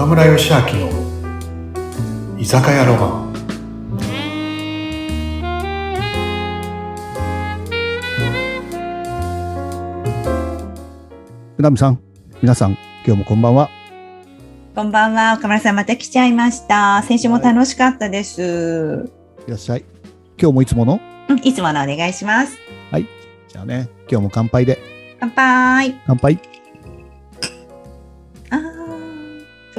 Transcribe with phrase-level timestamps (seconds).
[0.00, 0.88] 岡村義明の
[2.38, 3.34] 居酒屋ロマン
[11.58, 12.00] 船見さん、
[12.40, 13.68] 皆さん、今日もこんばんは。
[14.74, 17.02] こんばんは、岡村さんまた来ちゃいました。
[17.02, 19.10] 先週も楽しかったです。
[19.46, 19.84] いらっしゃい。
[20.40, 20.98] 今日もいつもの？
[21.28, 22.56] うん、いつものお願いします。
[23.48, 24.78] じゃあね、今日も乾杯で。
[25.20, 26.00] 乾杯。
[26.06, 26.38] 乾杯。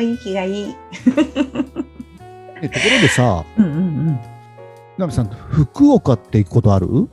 [0.00, 0.76] 雰囲気がいい。
[2.62, 4.18] えところでさ、うんうん
[4.98, 5.10] うん。
[5.10, 7.08] さん、福岡って行くことある？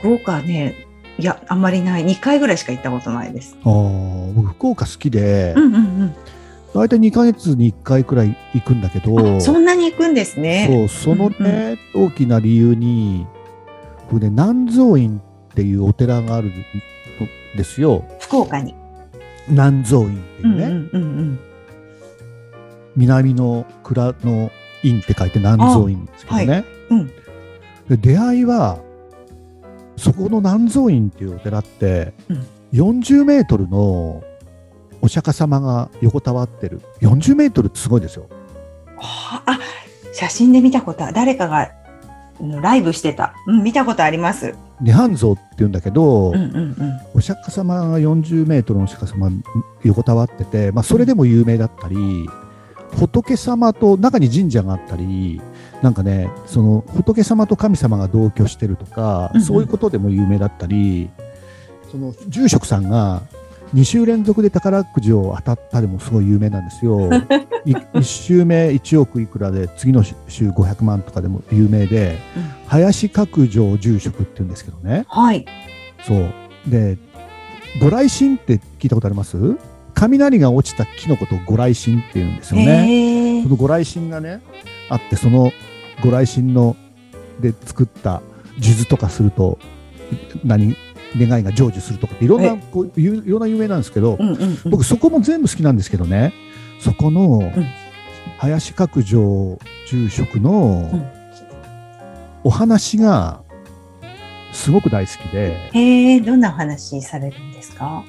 [0.00, 0.74] 福岡ね、
[1.18, 2.04] いや、あんまりない。
[2.04, 3.56] 2回ぐらいしか行ったことないです。
[3.62, 6.14] あー僕、福岡好きでう、んうんうん。
[6.74, 10.88] 大体2ヶ月に1回くらい行くんだけど、あそんなに行くんですね。
[10.88, 13.26] そう、そのね、大きな理由に、
[14.10, 16.52] 僕ね、南蔵院っていうお寺があるん
[17.56, 18.04] ですよ。
[18.20, 18.74] 福岡に。
[19.48, 21.38] 南蔵院っていうね、うんうんうんうん。
[22.96, 24.50] 南の蔵の
[24.82, 26.64] 院って書いて南蔵院ですけどね。
[26.90, 27.06] うん。
[27.88, 28.78] で出会いは
[29.96, 34.22] そこの南蔵院っていうお寺って、うん40メートルの
[35.00, 38.28] お釈迦様が横たわってる40メートルってすごいですよ。
[38.98, 39.58] はあ、
[40.12, 41.70] 写真で見たことは誰かが
[42.40, 43.34] うんライブしてた。
[43.46, 44.54] うん、見たことあります。
[44.82, 47.00] 涅槃像って言うんだけど、うんうんうん。
[47.14, 49.30] お釈迦様が40メートルのお釈迦様
[49.84, 51.96] 横たわってて、まあ、それでも有名だったり、
[52.98, 55.40] 仏様と中に神社があったり
[55.82, 61.10] なんかねその仏様と神様が同居してるとか、うんうんそういうことでも有名だったり
[61.90, 63.22] その住職さんが
[63.74, 67.10] 2週連続で宝くじを当たったでもすごい有名なんですよ。
[67.66, 70.14] 1週目1億いくらで次の週
[70.50, 75.04] 500万とかでも有名で、うん林角城住職って言うんですけどね。
[75.08, 75.46] はい。
[76.06, 76.32] そう。
[76.66, 76.98] で、
[77.80, 79.56] ご来神って聞いたことあります
[79.96, 83.42] 雷が落ちた木のことをご来神って言うんですよね。
[83.42, 84.40] そのご来神がね、
[84.90, 85.52] あって、その
[86.04, 86.76] ご来神の
[87.40, 88.20] で作った
[88.60, 89.58] 数珠とかすると、
[90.44, 90.76] 何、
[91.16, 94.70] 願いが成就するとかっていろんな、えこういろんな有名なんですけど、うんうんうん。
[94.70, 96.34] 僕そこも全部好きなんですけどね、
[96.80, 97.66] そこのうん
[98.38, 99.58] 林角城
[99.88, 101.06] 住職のうん
[102.44, 103.40] お話が
[104.52, 108.04] すごく大好きで、へえ、どんなお話されるんですか？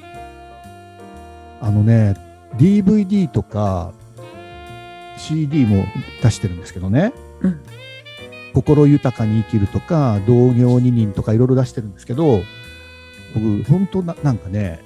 [1.60, 2.14] あのね、
[2.56, 3.92] DVD とか
[5.18, 5.84] CD も
[6.22, 7.60] 出してるんですけどね、うん。
[8.54, 12.42] 心豊かに生きるとか、同業二人とかいろいろ出してるんですけど、
[13.34, 14.82] 僕、本当ななんかね、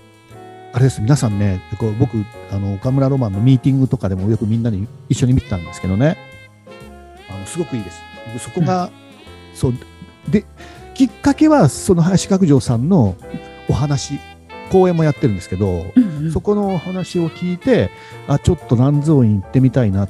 [0.72, 1.60] あれです、皆さんね、
[1.98, 6.16] 僕あの、岡村ロマンのミーティングとかでもよくみんなに一緒に見てたんですけどね、
[7.30, 8.00] あのすごくいいです。
[8.26, 8.90] 僕そこが、
[9.54, 9.74] そう、
[10.30, 10.44] で、
[10.94, 13.16] きっかけは、その林角城さんの
[13.68, 14.18] お話、
[14.72, 15.92] 講演もやってるんですけど、
[16.32, 17.90] そこのお話を聞いて、
[18.26, 20.08] あ、ちょっと南蔵院行ってみたいなっ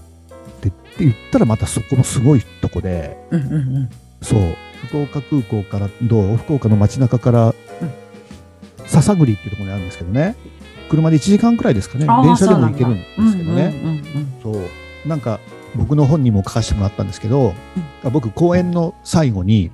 [0.60, 3.90] てって言ったら、またそこもすごいとこで、うんうんうん。
[4.22, 4.56] そう、
[4.86, 7.54] 福岡空港から、どう福岡の街中から、
[8.86, 10.36] 篠栗っていうところにあるんですけどね、
[10.88, 14.60] 車で1時間くらいですかね、電車でも行けるんですけどね、うんうんうんうんそ
[15.04, 15.40] う、なんか
[15.74, 17.54] 僕の本にも書かせてもらったんですけど、
[18.12, 19.72] 僕、講演の最後に、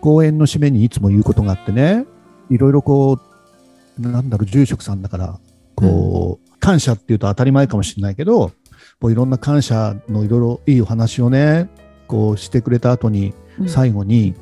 [0.00, 2.04] 講演の締めにいつも言うことがあってね、
[2.50, 3.25] いろいろこう、
[3.98, 5.38] なんだろう、住職さんだから、
[5.74, 8.52] こう、感謝っていうと当たり前かもしれないけど、
[9.00, 11.68] こういろんな感謝のいろいろいいお話をね、
[12.06, 13.68] こうしてくれた後に、うん。
[13.68, 14.34] 最後に、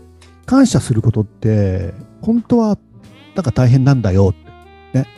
[0.46, 2.78] 感謝することって、本当は、
[3.34, 5.08] なんか大変なんだよって、ね。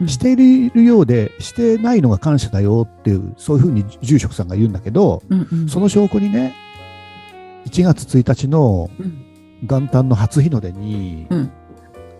[0.00, 0.08] うん。
[0.08, 5.68] しているようで、してないのが感謝だよっていう、そういうふうに住職さんが言うんだけど、うんうん。
[5.68, 6.54] その証拠にね、
[7.66, 9.20] 1月1日のうん。
[9.62, 11.50] 元旦の初日の出に、うん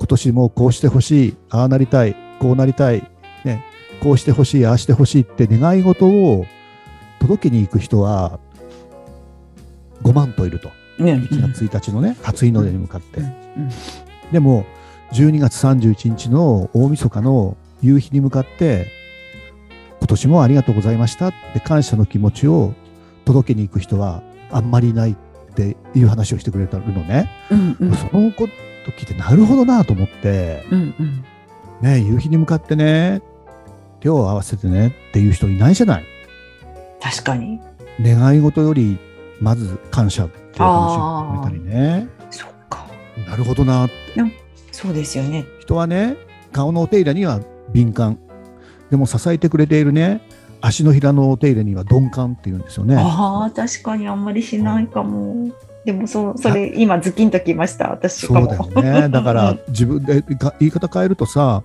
[0.04, 3.10] 今年もこうしてほしい、ああなりたい、こうなりたい、
[3.42, 3.64] ね、
[4.02, 6.44] こうしてほしい、ああしてほしいって願い事を
[7.20, 8.38] 届けに行く人は
[10.02, 10.70] 5万といると。
[10.98, 13.20] うんうん1月1日のね、初日の出に向かって。
[13.20, 13.70] うん
[14.30, 14.66] でも、
[15.12, 18.88] 12月31日の大晦日の夕日に向かって、
[20.00, 22.74] 今年もありがとうございましたって感謝の気持ちを
[23.24, 25.14] 届けに行く人はあんまりいないっ
[25.54, 27.30] ていう話をしてくれたのね。
[27.50, 28.48] うんうんそのこ
[28.84, 31.24] と聞いてなるほどなと思って、うんうん
[31.80, 33.20] ね、夕日に向かってね、
[34.00, 36.04] 手を合わせてねっていう人いないじゃない。
[37.00, 37.60] 確かに。
[38.00, 38.98] 願い事より
[39.40, 42.08] まず感謝っていう話を含めたりね。
[42.30, 42.86] そっか。
[43.28, 43.94] なるほどなって。
[44.72, 45.44] そうですよね。
[45.60, 46.16] 人はね、
[46.52, 47.40] 顔のお手入れには
[47.72, 48.18] 敏感。
[48.90, 50.20] でも支えてくれているね、
[50.60, 52.96] 足のひらのお手入れには鈍感っていうんですよね。
[52.96, 55.50] ああ、確かにあんまりしないかも。
[55.84, 57.90] でもそう、それ今ズキンときました。
[57.90, 58.26] 私。
[58.26, 58.66] そうだよ
[59.02, 59.08] ね。
[59.12, 61.62] だから自分でか言い方変えるとさ、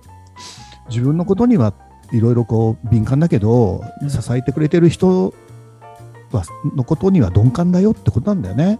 [0.88, 1.72] 自分のことには
[2.12, 5.32] いろいろこう敏感だけど、うん支えてくれてる人
[6.32, 6.42] は
[6.76, 8.78] のことには鈍感だよってことなんだよね。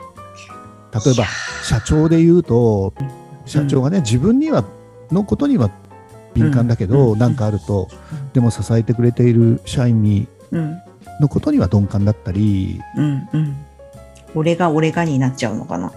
[0.93, 1.25] 例えば
[1.63, 3.09] 社長で言うとうん
[3.47, 4.65] 社長がね、自分には
[5.11, 5.71] のことには
[6.35, 10.79] 敏感だけど、うんなんかあると、うんでも支えてくれている社員にうん
[11.21, 13.57] のことには鈍感だったり、うんうん。
[14.35, 15.93] 俺が俺がになっちゃうのかな。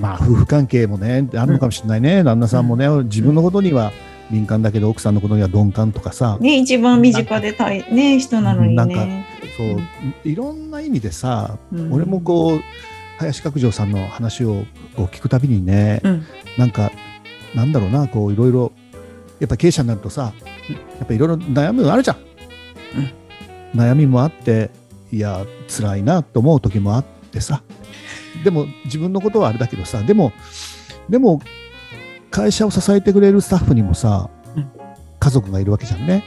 [0.00, 3.92] まあ夫婦関係もねあるのかもしれないね、旦那さんもね自分のことには
[4.30, 9.26] 敏感だけど奥さんのことには鈍感とかさ、ね、一番身近でたい、ね、人なのになんかね。
[9.56, 11.92] そういろんな意味でさ、うん。
[11.92, 12.60] 俺もこう
[13.18, 14.64] 林角城さんの話を
[14.94, 16.26] こう聞くたびにね、うん。
[16.58, 16.92] なんか
[17.54, 18.72] なんだろうなこういろいろ
[19.40, 20.32] やっぱ経営者になるとさ
[20.68, 22.18] うんやっぱいろいろ悩むのあるじゃん、
[23.74, 24.70] 悩みもあって
[25.10, 27.62] いや辛いなと思う時もあってさ
[28.44, 30.32] でも自分のことはあれだけどさでも
[31.08, 31.40] でも
[32.30, 34.68] 会社を支えてくれるスタッフにもさ、うん
[35.20, 36.22] 家族がいるわけじゃんね。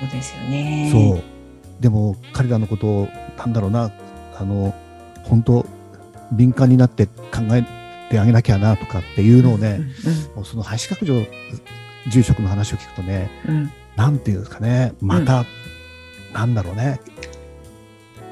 [0.00, 0.88] そうですよね。
[0.92, 3.92] そうでも彼らのことをなんだろうな
[4.38, 4.74] あの
[5.24, 5.66] 本当
[6.32, 7.12] 敏感になって考
[7.52, 7.64] え
[8.08, 9.80] てあげなきゃなとかっていうのをね、
[10.36, 11.26] もうその林角城
[12.08, 13.56] 住職の話を聞くとねうん。
[13.56, 13.72] うん。
[13.96, 15.44] なんていうんですかねまた、
[16.32, 17.00] なんだろうね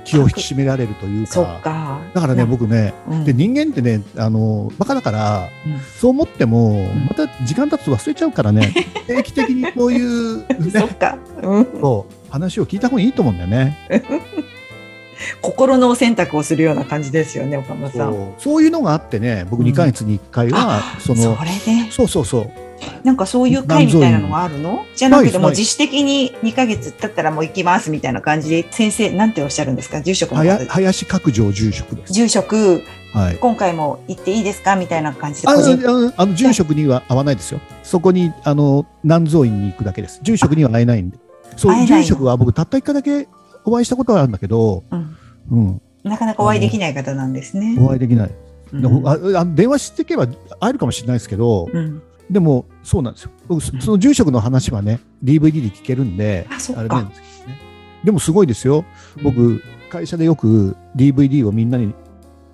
[0.08, 2.00] 気を引き締められるというそか。
[2.14, 8.74] だからね僕ねうん、で人間ってねあのバカだからうんそう思ってもんまた時間経つと忘れちゃうからね
[9.06, 11.18] 定期的にこういう、ねそっ、か。
[11.42, 11.66] うん。
[11.80, 13.76] そう話を聞いた方がいいと思うんだよね。
[15.42, 18.34] 心の選択をするような感じですよね、岡村さん。
[18.38, 22.67] そういうのがあってね僕うん2ヶ月に1回は、そのそれで、そうそうそう
[23.08, 24.84] なんかそういう会みたいなのがあるの？
[24.94, 30.02] じゃなくて、もう自主的に2ヶ月経ったらもう行きますみたいな感じで、先生、なんておっしゃるんですか？
[30.02, 32.12] 住職のはや方林角城住職です。
[32.12, 32.82] 住職、
[33.14, 33.38] はい。
[33.38, 34.76] 今回も行っていいですか？
[34.76, 35.48] みたいな感じで。
[35.48, 37.60] あのあの住職には会わないですよ。
[37.82, 40.20] そこにあの南蔵院に行くだけです。
[40.22, 41.18] 住職には会えないんで。
[41.56, 43.26] そう住職は僕たった一回だけ
[43.64, 45.16] お会いしたことはあるんだけど、うん。
[45.50, 47.78] うん、なかなかお会いできない方なんですね。
[47.80, 48.30] お会いできない。
[48.74, 49.08] うん。
[49.08, 50.34] あ電話していけば会
[50.68, 53.30] えるかもしれないですけど、うんでもそうなんですよ。
[53.46, 56.46] 僕そその住職の話はね DVD で聞けるんで、
[56.76, 57.60] あれなんですけどね。
[58.04, 58.84] でもすごいですよ。
[59.22, 61.94] 僕会社でよく DVD をみんなに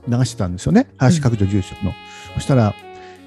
[0.09, 1.93] 流してたんですよね林角城住職の、
[2.35, 2.75] そしたら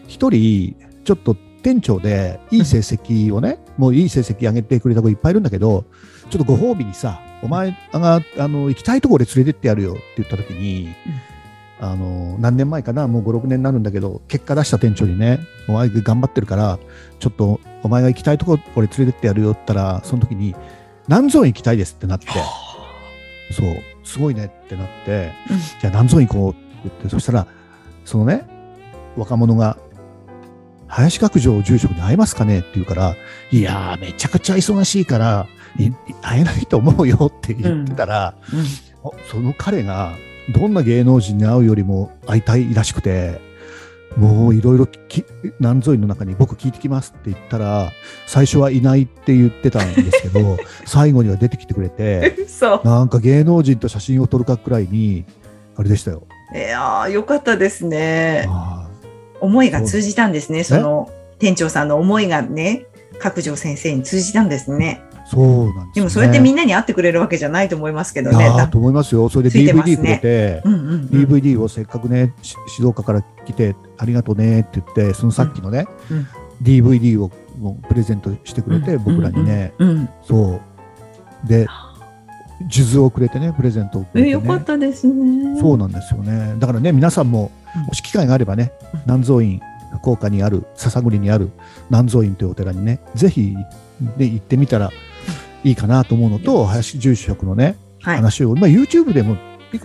[0.07, 5.85] 一人ちょっと店長でいい成績をね、もういい成績上げてくれた子いっぱいいるんだけど
[6.29, 10.89] ちょっとご褒美にさお前があの行きたいところで連れてってやるよって言った時に、
[11.79, 13.07] あの何年前かな？
[13.07, 16.79] もう56年になるんだけど結果出した店長にねお前頑張ってるから
[17.19, 20.55] ちょっとお前が行きたいところ俺連れてってやるよって言ったらその時に
[21.07, 22.27] 南蔵院行きたいですってなって。
[23.53, 23.75] そう。
[24.03, 25.57] すごいねってなって、うん。
[25.57, 27.47] じゃあ南蔵院行こうって言ってそしたら
[28.05, 28.45] そのね
[29.15, 29.77] 若者が
[30.87, 33.15] 林角城住職に会えますかねって言うから
[33.51, 35.47] いやーめちゃくちゃ忙しいから
[36.21, 38.59] 会えないと思うよって言ってたら、うん。
[38.59, 40.13] あその彼が
[40.53, 43.39] どんな芸能人に会うよりも会いたいらしくて
[44.15, 45.25] もういろいろき
[45.59, 47.91] 南蔵院の中に僕聞いてきますって言ったら
[48.25, 52.35] 最初はいないって言ってたんですけど 最後には出てきてくれて。
[52.83, 55.25] なんか芸能人と写真を撮るかくらいに
[55.75, 56.23] あれでしたよ。
[56.55, 58.45] いやーよかったですね。
[58.47, 58.87] あ
[59.39, 60.63] 思いが通じたんですね。
[60.63, 62.85] その店長さんの思いがね、
[63.19, 65.01] 角城先生に通じたんですね。
[65.27, 68.67] ーそうなんです、ね、でもそうやってみんなに会ってくれるわけじゃないと思いますけどね。
[68.71, 69.29] と思いますよ。
[69.29, 76.27] それで DVD ねくれて、うんうんうん、DVD をせっかくね、し静岡から来てありがとうねって言って、そのさっきのね、うんうん
[76.61, 80.59] DVD をもうプレゼントしてくれて、うん僕らにね、うんうんそ
[81.45, 81.47] う。
[81.47, 81.67] で、
[82.69, 84.29] 数珠をくれてね、プレゼントをくれえて、ね。
[84.31, 85.59] よかったですね。
[85.59, 86.55] そうなんですよね。
[86.57, 89.61] だからね、皆さんもうん、もし機会があればね、うん南蔵院、
[90.01, 91.51] 福岡にある、篠栗にある
[91.89, 93.55] 南蔵院というお寺にね、ぜひ、
[94.17, 94.91] ね、行ってみたら
[95.67, 98.15] いいかなと思うのと、林住職のね、はい。
[98.17, 99.37] 話を、まあ、YouTube でも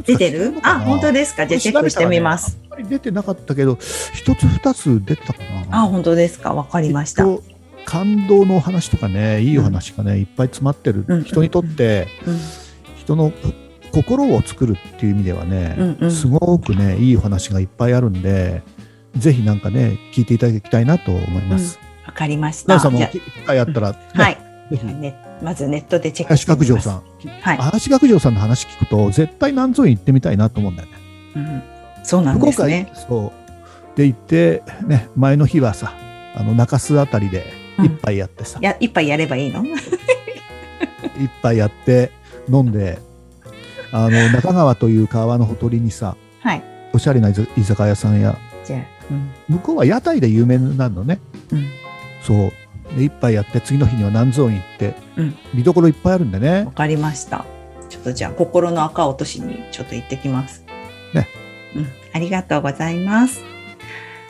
[0.06, 0.54] 出てる？
[0.62, 1.46] あ、本当でですか？
[1.46, 2.58] じゃあチェックしてみます。。
[2.64, 3.76] あんまり出てなかったけど、
[4.14, 5.82] 一つ二つ出てたかな。
[5.82, 6.54] あ、本当ですか？
[6.54, 7.26] わかりました。
[7.84, 11.04] 感動のお話とかね、いいお話がね、いっぱい詰まってる。
[11.08, 12.06] うん人にとって、
[12.96, 13.32] 人の
[13.92, 18.62] 心を作るっていう意味ではね、うんうんすごくね、いいお話がいっぱいあるんで、
[19.16, 21.80] ぜひなんかね、聞いていただきたいなと思います。
[22.06, 22.78] わかりました。
[22.78, 24.38] じゃ奈良さんも機会あったら、ねあはい。
[24.76, 26.68] ぜひ、ね、まずネットでチェック林してみます。
[26.68, 30.94] 角城さん、はい林角城さんの話聞くと、絶対南蔵院行ってみたいなと思うんだよね。
[31.36, 31.62] うん
[32.04, 32.90] そうなんですね。
[33.08, 33.32] そ
[33.94, 33.96] う。
[33.96, 35.92] で行って、ね、前の日はさ、
[36.34, 37.44] あの中洲あたりで
[37.78, 39.62] うん一杯やってさ、や、一杯やればいいの？
[41.20, 42.10] 一杯やって
[42.48, 42.98] 飲んで、
[43.92, 46.62] あの中川という川のほとりにさ、はい。
[46.94, 49.30] おしゃれな居酒屋さんや、じゃあ、うん。
[49.56, 51.20] 向こうは屋台で有名なのね。
[51.52, 51.66] うん。
[52.22, 52.52] そう。
[52.96, 57.44] で一杯やって次の日には南蔵院行って、うん見どころいっぱいあるんでねわかりました。
[57.92, 60.64] ちょっとじゃあ、心の赤落としにちょっと行ってきます。
[61.12, 61.28] ね。
[61.76, 61.86] うん。
[62.14, 63.44] ありがとうございます。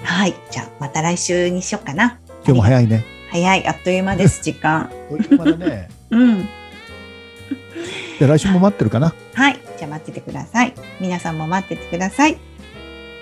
[0.03, 0.35] はい。
[0.51, 2.19] じゃあ、また来週にしようかな。
[2.45, 3.05] 今日も早いね。
[3.31, 3.67] 早い。
[3.69, 4.91] あっという間です、時間。
[5.09, 5.89] という間だね。
[6.11, 6.49] うん。
[8.19, 9.15] で来週も待ってるかな。
[9.35, 9.61] はい。
[9.79, 10.75] じゃあ、待っててください。
[11.01, 12.37] 皆さんも待っててください。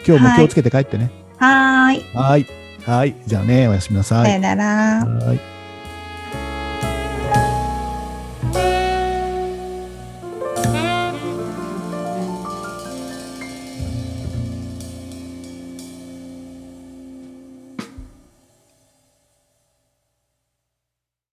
[0.06, 1.10] 今日も気をつけて帰ってね。
[1.36, 2.04] はーい。
[2.14, 2.59] はい。
[2.84, 3.14] はい。
[3.26, 4.26] じゃあね、おやすみなさい。
[4.26, 5.04] さよなら。
[5.04, 5.59] はい。